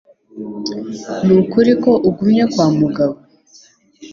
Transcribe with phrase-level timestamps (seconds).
[1.25, 3.15] Nukuri ko ugumye kwa Mugabo?